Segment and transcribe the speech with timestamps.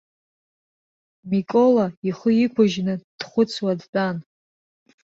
[1.29, 4.17] Микола ихы иқәыжьны дхәыцуа дтәан.